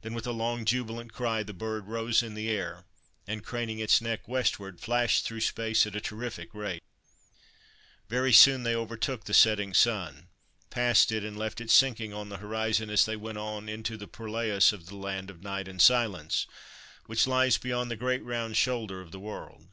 [0.00, 2.86] Then, with a long, jubilant cry the Bird rose in the air,
[3.26, 6.82] and, craning its neck westward, flashed through space at a terrific rate.
[8.08, 10.28] Very soon they overtook the setting sun,
[10.70, 14.08] passed it, and left it sinking on the horizon as they went on into the
[14.08, 16.46] purlieus of the Land of Night and Silence,
[17.04, 19.68] which lies beyond the great round shoulder of the world.